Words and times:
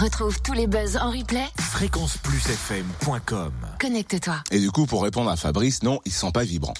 Retrouve 0.00 0.40
tous 0.42 0.52
les 0.52 0.68
buzz 0.68 0.96
en 0.96 1.10
replay. 1.10 1.44
Fréquenceplusfm.com 1.58 3.52
Connecte-toi. 3.80 4.36
Et 4.52 4.60
du 4.60 4.70
coup 4.70 4.86
pour 4.86 5.02
répondre 5.02 5.28
à 5.28 5.34
Fabrice, 5.34 5.82
non, 5.82 5.98
ils 6.04 6.12
sont 6.12 6.30
pas 6.30 6.44
vibrants. 6.44 6.74